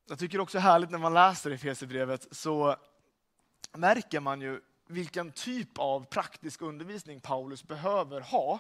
[0.06, 2.76] Jag tycker också härligt när man läser Efesierbrevet så
[3.72, 8.60] märker man ju vilken typ av praktisk undervisning Paulus behöver ha.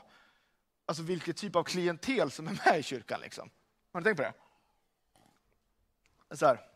[0.85, 3.21] Alltså vilken typ av klientel som är med i kyrkan.
[3.21, 3.49] Liksom.
[3.91, 4.33] Har ni tänkt på det?
[6.32, 6.67] Så här,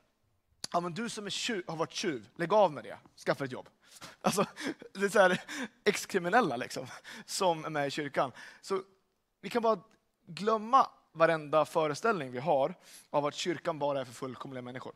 [0.72, 3.52] ja, men du som är tjuv, har varit tjuv, lägg av med det, skaffa ett
[3.52, 3.70] jobb.
[4.22, 4.46] Alltså,
[4.94, 5.42] det är så här,
[5.84, 6.88] ex-kriminella liksom,
[7.26, 8.32] som är med i kyrkan.
[8.62, 8.84] Så
[9.42, 9.80] vi kan bara
[10.26, 12.76] glömma varenda föreställning vi har
[13.10, 14.94] av att kyrkan bara är för fullkomliga människor.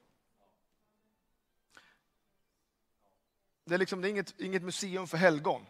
[3.66, 5.66] Det är, liksom, det är inget, inget museum för helgon.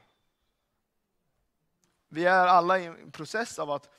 [2.08, 3.90] Vi är alla i en process av att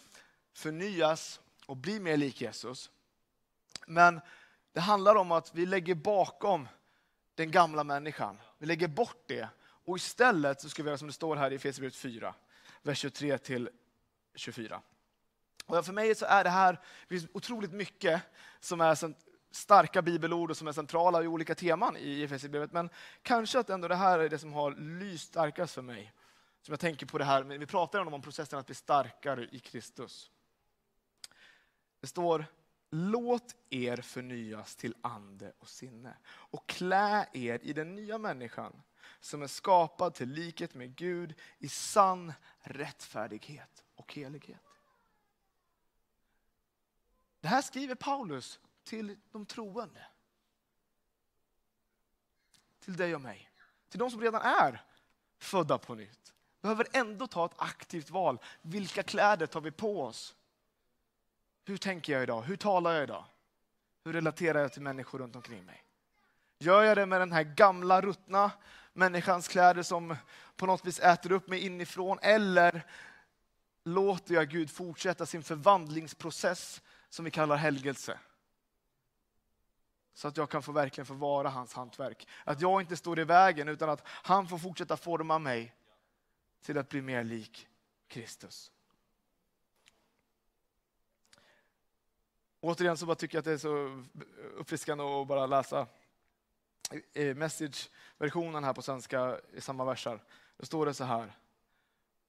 [0.52, 2.90] förnyas och bli mer lik Jesus.
[3.86, 4.20] Men
[4.72, 6.68] det handlar om att vi lägger bakom
[7.34, 8.40] den gamla människan.
[8.58, 9.48] Vi lägger bort det
[9.84, 12.34] och istället så ska vi göra som det står här i Efesierbrevet 4,
[12.82, 13.70] vers 23 till
[14.34, 14.80] 24.
[15.66, 16.72] Och för mig så är det här
[17.08, 18.22] det finns otroligt mycket
[18.60, 19.14] som är
[19.50, 22.72] starka bibelord och som är centrala i olika teman i Efesierbrevet.
[22.72, 22.90] Men
[23.22, 26.12] kanske att ändå det här är det som har lyst starkast för mig.
[26.62, 30.30] Som jag tänker på det här, vi pratar om processen att bli starkare i Kristus.
[32.00, 32.46] Det står,
[32.90, 38.82] låt er förnyas till ande och sinne och klä er i den nya människan
[39.20, 44.64] som är skapad till likhet med Gud i sann rättfärdighet och helighet.
[47.40, 50.06] Det här skriver Paulus till de troende.
[52.80, 53.50] Till dig och mig.
[53.88, 54.84] Till de som redan är
[55.38, 56.34] födda på nytt.
[56.60, 58.38] Behöver ändå ta ett aktivt val.
[58.62, 60.36] Vilka kläder tar vi på oss?
[61.70, 62.42] Hur tänker jag idag?
[62.42, 63.24] Hur talar jag idag?
[64.04, 65.84] Hur relaterar jag till människor runt omkring mig?
[66.58, 68.50] Gör jag det med den här gamla ruttna
[68.92, 70.16] människans kläder som
[70.56, 72.18] på något vis äter upp mig inifrån?
[72.22, 72.86] Eller
[73.84, 78.18] låter jag Gud fortsätta sin förvandlingsprocess som vi kallar helgelse?
[80.14, 82.28] Så att jag kan få verkligen få vara hans hantverk.
[82.44, 85.74] Att jag inte står i vägen utan att han får fortsätta forma mig
[86.62, 87.68] till att bli mer lik
[88.08, 88.72] Kristus.
[92.60, 94.04] Återigen så bara tycker jag att det är så
[94.56, 95.86] uppfriskande att bara läsa
[97.12, 100.22] eh, message-versionen här på svenska i samma versar.
[100.56, 101.36] Då står det så här.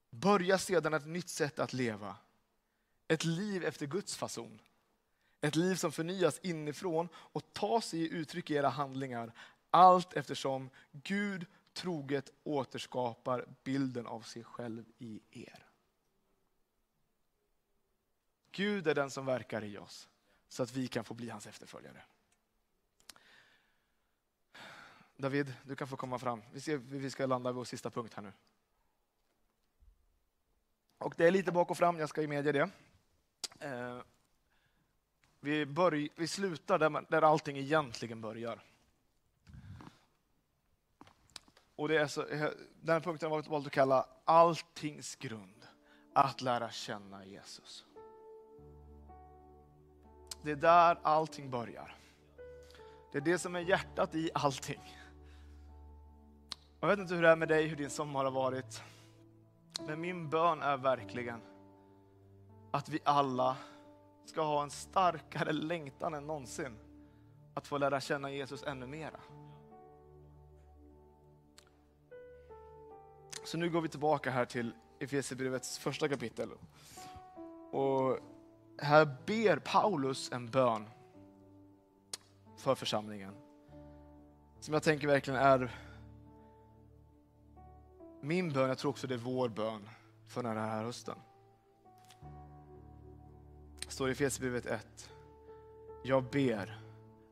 [0.09, 2.15] Börja sedan ett nytt sätt att leva.
[3.07, 4.59] Ett liv efter Guds fason.
[5.41, 9.33] Ett liv som förnyas inifrån och tar sig i uttryck i era handlingar
[9.69, 15.67] allt eftersom Gud troget återskapar bilden av sig själv i er.
[18.51, 20.09] Gud är den som verkar i oss
[20.51, 22.03] så att vi kan få bli hans efterföljare.
[25.15, 26.41] David, du kan få komma fram.
[26.53, 28.33] Vi, ser, vi ska landa vid vår sista punkt här nu.
[30.97, 32.69] Och det är lite bak och fram, jag ska ju medge det.
[33.59, 34.01] Eh,
[35.39, 38.63] vi, börj, vi slutar där, där allting egentligen börjar.
[41.75, 42.49] Och det är så, eh,
[42.81, 45.67] den här punkten har jag valt att kalla alltings grund,
[46.13, 47.85] att lära känna Jesus.
[50.43, 51.95] Det är där allting börjar.
[53.11, 54.97] Det är det som är hjärtat i allting.
[56.79, 58.83] Jag vet inte hur det är med dig, hur din sommar har varit.
[59.87, 61.41] Men min bön är verkligen
[62.71, 63.57] att vi alla
[64.25, 66.77] ska ha en starkare längtan än någonsin
[67.53, 69.19] att få lära känna Jesus ännu mera.
[73.43, 76.49] Så nu går vi tillbaka här till Efesierbrevets första kapitel.
[77.71, 78.19] Och
[78.77, 80.89] här ber Paulus en bön
[82.57, 83.33] för församlingen.
[84.59, 85.71] Som jag tänker verkligen är
[88.21, 89.89] min bön, jag tror också det är vår bön
[90.27, 91.15] för den här hösten.
[93.85, 95.09] Det står i Efesierbrevet 1.
[96.03, 96.81] Jag ber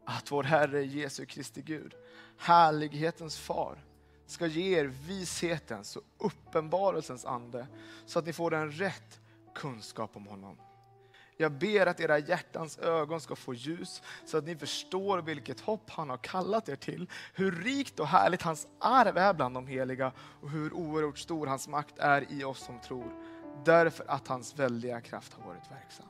[0.05, 1.95] att vår Herre Jesu Kristi Gud,
[2.37, 3.83] härlighetens far,
[4.25, 7.67] ska ge er vishetens och uppenbarelsens ande
[8.05, 9.21] så att ni får en rätt
[9.55, 10.57] kunskap om honom.
[11.41, 15.89] Jag ber att era hjärtans ögon ska få ljus så att ni förstår vilket hopp
[15.89, 20.11] han har kallat er till, hur rikt och härligt hans arv är bland de heliga
[20.41, 23.13] och hur oerhört stor hans makt är i oss som tror,
[23.65, 26.05] därför att hans väldiga kraft har varit verksam.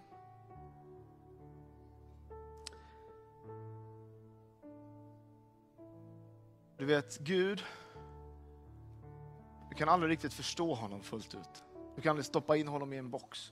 [6.77, 7.63] Du vet, Gud,
[9.69, 11.63] du kan aldrig riktigt förstå honom fullt ut.
[11.95, 13.51] Du kan aldrig stoppa in honom i en box.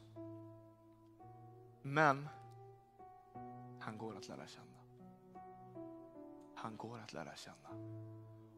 [1.82, 2.30] Men
[3.80, 4.66] han går att lära känna.
[6.56, 7.98] Han går att lära känna.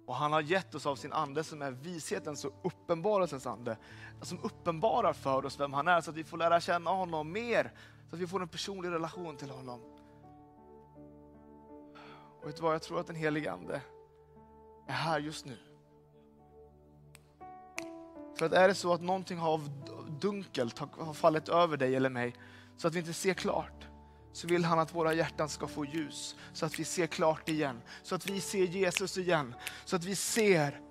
[0.06, 3.78] Och han har gett oss av sin ande som är vishetens och uppenbarelsens ande.
[4.22, 7.72] Som uppenbarar för oss vem han är så att vi får lära känna honom mer.
[8.10, 9.82] Så att vi får en personlig relation till honom.
[12.42, 13.82] Och vet du vad, jag tror att den helige ande
[14.88, 15.58] är här just nu.
[18.36, 19.70] För att är det så att någonting av
[20.20, 22.36] dunkelt har fallit över dig eller mig,
[22.80, 23.88] så att vi inte ser klart,
[24.32, 27.82] så vill han att våra hjärtan ska få ljus, så att vi ser klart igen,
[28.04, 30.82] så att vi ser Jesus igen, så att vi ser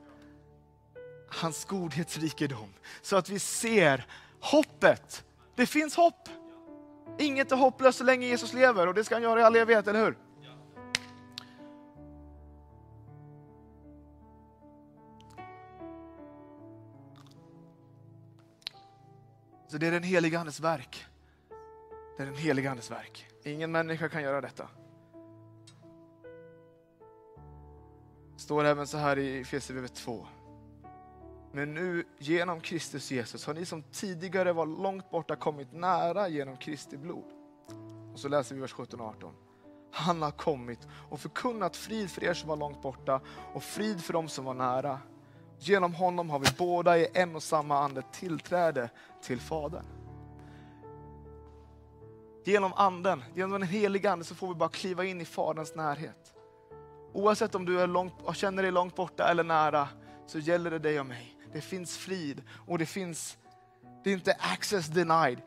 [1.29, 4.07] hans godhetsrikedom, så att vi ser
[4.41, 5.25] hoppet.
[5.55, 6.29] Det finns hopp.
[7.19, 9.87] Inget är hopplöst så länge Jesus lever och det ska han göra i all evighet,
[9.87, 10.19] eller hur?
[19.69, 21.07] Så det är den heliga Andes verk.
[22.19, 23.27] Det är den heliga Andes verk.
[23.45, 24.69] Ingen människa kan göra detta.
[28.35, 30.27] Det står även så här i Efesierbrevet 2.
[31.53, 36.57] Men nu genom Kristus Jesus har ni som tidigare var långt borta kommit nära genom
[36.57, 37.25] Kristi blod.
[38.13, 39.35] Och så läser vi vers 17 och 18.
[39.93, 43.21] Han har kommit och förkunnat frid för er som var långt borta
[43.55, 44.99] och frid för dem som var nära.
[45.59, 48.91] Genom honom har vi båda i en och samma ande tillträde
[49.23, 49.98] till Fadern.
[52.49, 56.35] Genom anden, genom den heliga ande så får vi bara kliva in i Faderns närhet.
[57.13, 59.89] Oavsett om du är långt, känner dig långt borta eller nära
[60.27, 61.39] så gäller det dig och mig.
[61.53, 63.39] Det finns frid och det finns,
[64.05, 65.41] det är inte access denied,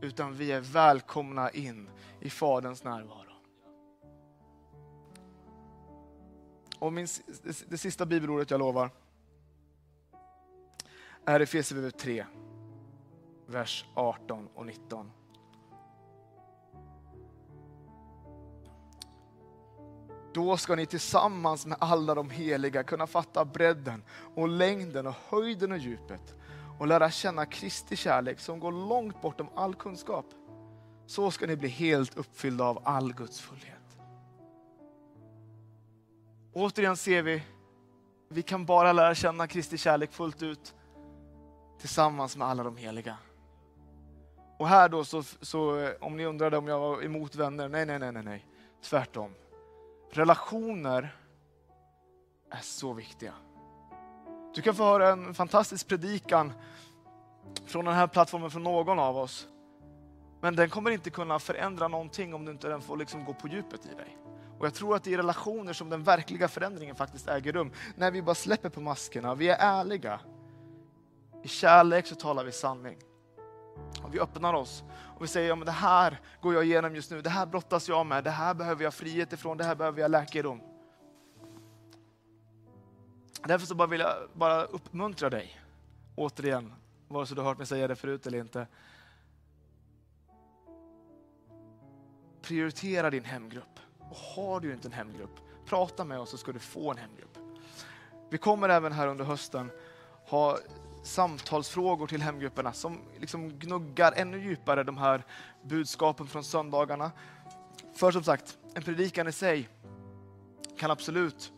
[0.00, 1.90] utan vi är välkomna in
[2.20, 3.32] i Faderns närvaro.
[6.78, 7.06] Och min,
[7.68, 8.90] det sista bibelordet jag lovar
[11.24, 12.26] är Efesierbrevet 3,
[13.46, 15.10] vers 18 och 19.
[20.36, 24.02] Då ska ni tillsammans med alla de heliga kunna fatta bredden
[24.34, 26.34] och längden och höjden och djupet
[26.78, 30.26] och lära känna Kristi kärlek som går långt bortom all kunskap.
[31.06, 33.98] Så ska ni bli helt uppfyllda av all Guds fullhet.
[36.52, 37.42] Återigen ser vi,
[38.28, 40.74] vi kan bara lära känna Kristi kärlek fullt ut
[41.80, 43.16] tillsammans med alla de heliga.
[44.58, 47.98] Och här då, så, så, om ni undrade om jag var emot vänner, nej, nej,
[47.98, 48.46] nej, nej, nej.
[48.82, 49.30] tvärtom.
[50.16, 51.16] Relationer
[52.50, 53.32] är så viktiga.
[54.54, 56.52] Du kan få höra en fantastisk predikan
[57.66, 59.48] från den här plattformen från någon av oss.
[60.40, 63.48] Men den kommer inte kunna förändra någonting om du inte den får liksom gå på
[63.48, 64.18] djupet i dig.
[64.58, 67.72] Och jag tror att det är i relationer som den verkliga förändringen faktiskt äger rum.
[67.96, 70.20] När vi bara släpper på maskerna, vi är ärliga.
[71.42, 72.98] I kärlek så talar vi sanning.
[74.16, 74.84] Vi öppnar oss
[75.16, 77.88] och vi säger, ja, men det här går jag igenom just nu, det här brottas
[77.88, 80.60] jag med, det här behöver jag frihet ifrån, det här behöver jag läkedom.
[83.44, 85.60] Därför så bara vill jag bara uppmuntra dig,
[86.14, 86.72] återigen,
[87.08, 88.66] vare sig du har hört mig säga det förut eller inte.
[92.42, 93.80] Prioritera din hemgrupp.
[93.98, 97.38] Och har du inte en hemgrupp, prata med oss så ska du få en hemgrupp.
[98.30, 99.70] Vi kommer även här under hösten
[100.28, 100.58] ha
[101.06, 105.24] samtalsfrågor till hemgrupperna som liksom gnuggar ännu djupare de här
[105.62, 107.10] budskapen från söndagarna.
[107.94, 109.68] För som sagt, en predikan i sig
[110.78, 111.52] kan absolut,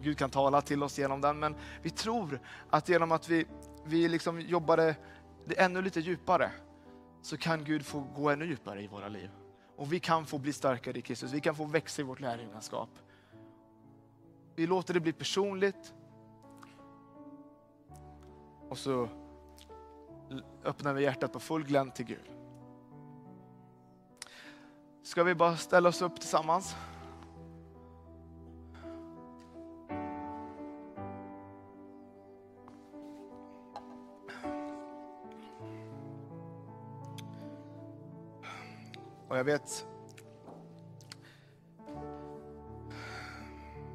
[0.00, 2.40] Gud kan tala till oss genom den, men vi tror
[2.70, 3.46] att genom att vi,
[3.84, 4.96] vi liksom jobbar det,
[5.44, 6.50] det ännu lite djupare
[7.22, 9.30] så kan Gud få gå ännu djupare i våra liv.
[9.76, 12.90] Och vi kan få bli starkare i Kristus, vi kan få växa i vårt lärjungaskap.
[14.56, 15.94] Vi låter det bli personligt,
[18.72, 19.08] och så
[20.64, 22.30] öppnar vi hjärtat på full glänt till Gud.
[25.02, 26.76] Ska vi bara ställa oss upp tillsammans?
[39.28, 39.86] Och jag vet,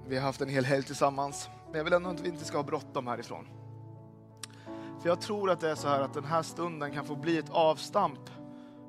[0.07, 2.57] vi har haft en hel helg tillsammans, men jag vill ändå att vi inte ska
[2.57, 3.66] ha bråttom härifrån.
[4.99, 7.37] För jag tror att det är så här att den här stunden kan få bli
[7.37, 8.29] ett avstamp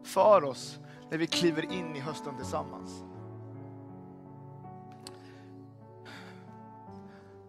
[0.03, 0.79] för oss
[1.11, 3.05] när vi kliver in i hösten tillsammans.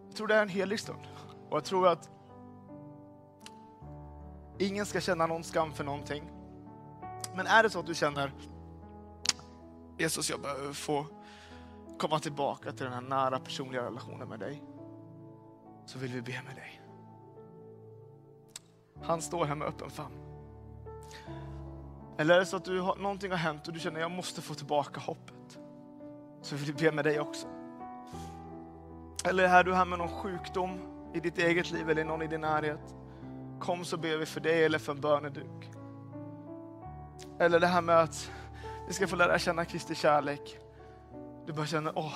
[0.07, 1.07] Jag tror det är en helig stund.
[1.49, 2.09] Och jag tror att
[4.57, 6.23] ingen ska känna någon skam för någonting.
[7.35, 8.31] Men är det så att du känner
[9.97, 11.05] Jesus, jag behöver få
[11.97, 14.63] komma tillbaka till den här nära personliga relationen med dig.
[15.85, 16.78] Så vill vi be med dig.
[19.03, 20.15] Han står här med öppen famn.
[22.17, 24.11] Eller är det så att du har, någonting har hänt och du känner att jag
[24.11, 25.59] måste få tillbaka hoppet.
[26.41, 27.47] Så vill vi be med dig också.
[29.25, 30.79] Eller är du här med någon sjukdom
[31.13, 32.95] i ditt eget liv eller någon i din närhet.
[33.59, 35.71] Kom så ber vi för dig eller för en böneduk.
[37.39, 38.31] Eller det här med att
[38.87, 40.57] vi ska få lära känna Kristi kärlek.
[41.45, 42.13] Du bara känner, åh,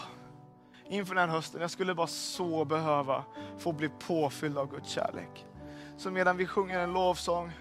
[0.89, 3.23] inför den här hösten, jag skulle bara så behöva
[3.57, 5.45] få bli påfylld av Guds kärlek.
[6.03, 7.51] Så medan vi sjunger en lovsång,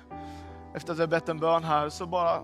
[0.74, 2.42] efter att vi har bett en bön här, så bara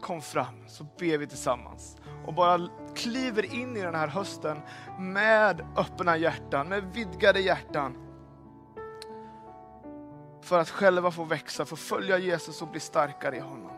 [0.00, 1.96] kom fram, så ber vi tillsammans.
[2.26, 4.60] Och bara kliver in i den här hösten
[4.98, 7.96] med öppna hjärtan, med vidgade hjärtan.
[10.42, 13.72] För att själva få växa, få följa Jesus och bli starkare i honom.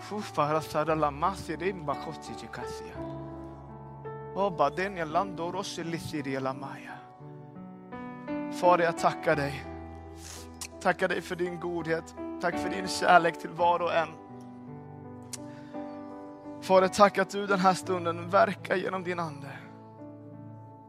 [0.00, 1.96] Fufara saralamasi rimba
[2.40, 3.19] chikasia.
[4.34, 4.56] O.
[8.52, 9.64] Fader, jag tackar dig.
[10.80, 12.14] Tackar dig för din godhet.
[12.40, 14.08] Tack för din kärlek till var och en.
[16.60, 19.50] Fader, tack att du den här stunden verkar genom din Ande.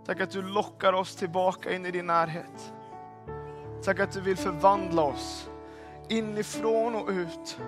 [0.06, 2.74] Tack att du lockar oss tillbaka in i din närhet.
[3.84, 5.50] Tack att du vill förvandla oss
[6.10, 7.60] inifrån och ut.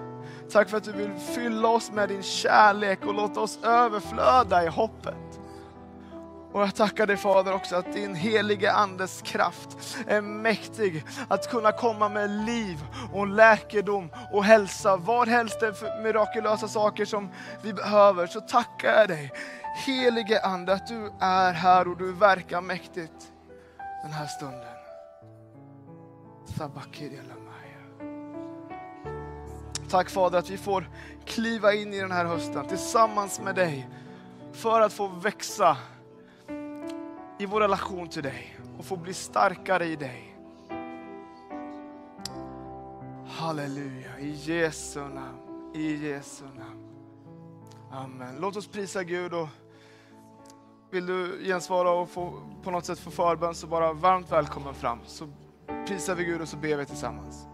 [0.51, 4.67] Tack för att du vill fylla oss med din kärlek och låta oss överflöda i
[4.67, 5.22] hoppet.
[6.53, 11.71] Och jag tackar dig Fader också att din helige Andes kraft är mäktig att kunna
[11.71, 14.97] komma med liv och läkedom och hälsa.
[14.97, 17.29] Var helst det är för mirakulösa saker som
[17.61, 19.31] vi behöver så tackar jag dig
[19.85, 23.31] helige Ande att du är här och du verkar mäktigt
[24.03, 24.73] den här stunden.
[29.89, 30.89] Tack Fader att vi får
[31.25, 33.89] kliva in i den här hösten tillsammans med dig
[34.53, 35.77] för att få växa
[37.39, 40.35] i vår relation till dig och få bli starkare i dig.
[43.27, 46.83] Halleluja, i Jesu namn, i Jesu namn.
[47.91, 48.35] Amen.
[48.39, 49.47] Låt oss prisa Gud och
[50.91, 54.99] vill du gensvara och få, på något sätt få förbön så bara varmt välkommen fram.
[55.05, 55.27] Så
[55.87, 57.47] prisar vi Gud och så ber vi tillsammans.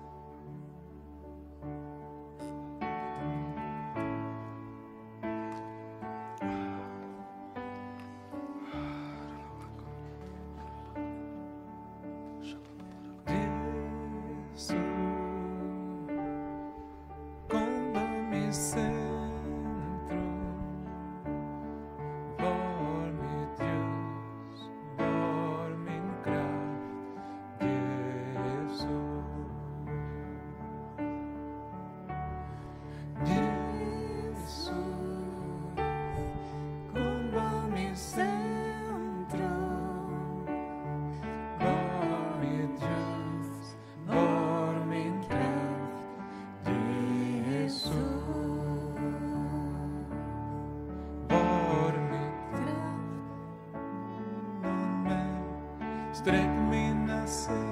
[56.25, 57.68] Jesus, como